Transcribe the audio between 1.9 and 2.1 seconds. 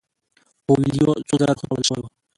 و.